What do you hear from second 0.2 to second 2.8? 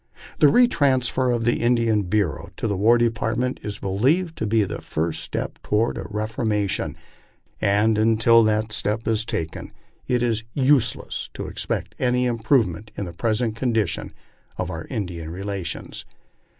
The retransfer of the Indian Bureau to the